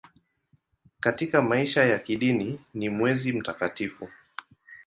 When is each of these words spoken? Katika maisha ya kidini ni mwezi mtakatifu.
Katika 0.99 1.41
maisha 1.41 1.83
ya 1.85 1.99
kidini 1.99 2.59
ni 2.73 2.89
mwezi 2.89 3.33
mtakatifu. 3.33 4.09